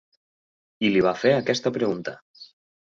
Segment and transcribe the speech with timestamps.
[0.89, 2.19] I li va fer aquesta pregunta.